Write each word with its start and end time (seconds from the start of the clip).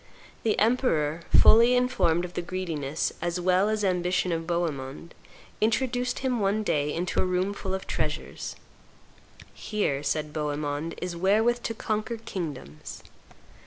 The 0.41 0.57
emperor, 0.57 1.19
fully 1.29 1.75
informed 1.75 2.25
of 2.25 2.33
the 2.33 2.41
greediness 2.41 3.13
as 3.21 3.39
well 3.39 3.69
as 3.69 3.85
ambition 3.85 4.31
of 4.31 4.47
Bohemond, 4.47 5.13
introduced 5.61 6.19
him 6.25 6.39
one 6.39 6.63
day 6.63 6.91
into 6.91 7.21
a 7.21 7.23
room 7.23 7.53
full 7.53 7.75
of 7.75 7.85
treasures. 7.85 8.55
"Here," 9.53 10.01
said 10.01 10.33
Bohemond, 10.33 10.95
"is 10.99 11.15
wherewith 11.15 11.61
to 11.61 11.75
conquer 11.75 12.17
kingdoms." 12.17 13.03